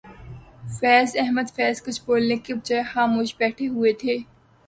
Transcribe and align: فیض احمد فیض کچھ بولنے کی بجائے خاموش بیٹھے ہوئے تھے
فیض 0.77 1.11
احمد 1.19 1.47
فیض 1.55 1.81
کچھ 1.85 2.01
بولنے 2.05 2.37
کی 2.45 2.53
بجائے 2.53 2.83
خاموش 2.93 3.35
بیٹھے 3.39 3.67
ہوئے 3.67 3.93
تھے 4.01 4.17